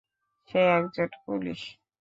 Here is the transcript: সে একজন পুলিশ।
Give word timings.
সে 0.49 0.59
একজন 0.77 1.09
পুলিশ। 1.25 1.61